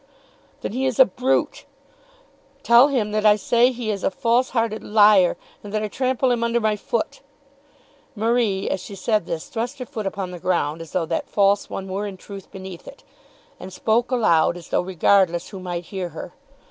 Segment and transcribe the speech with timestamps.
[0.61, 1.65] "Then he is a brute.
[2.63, 5.89] Tell him that I say that he is a false hearted liar, and that I
[5.89, 7.21] trample him under my foot."
[8.15, 11.69] Marie as she said this thrust her foot upon the ground as though that false
[11.69, 13.03] one were in truth beneath it,
[13.59, 16.33] and spoke aloud, as though regardless who might hear her.